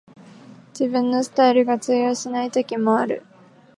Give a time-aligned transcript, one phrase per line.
[0.69, 3.23] 自分のスタイルが通用しない時もある